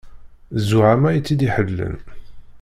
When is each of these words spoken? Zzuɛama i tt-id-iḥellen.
Zzuɛama 0.59 1.09
i 1.11 1.19
tt-id-iḥellen. 1.21 1.95